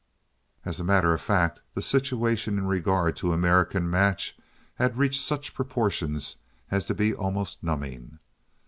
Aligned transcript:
As 0.65 0.79
a 0.79 0.83
matter 0.83 1.13
of 1.13 1.21
fact, 1.21 1.61
the 1.75 1.81
situation 1.83 2.57
in 2.57 2.65
regard 2.65 3.15
to 3.17 3.31
American 3.33 3.87
Match 3.87 4.35
had 4.77 4.97
reached 4.97 5.21
such 5.21 5.53
proportions 5.53 6.37
as 6.71 6.85
to 6.85 6.95
be 6.95 7.13
almost 7.13 7.61
numbing. 7.61 8.17